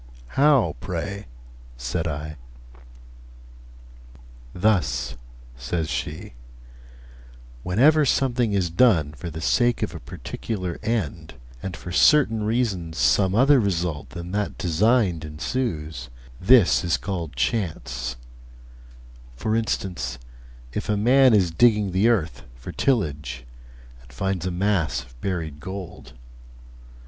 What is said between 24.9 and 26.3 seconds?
of buried gold.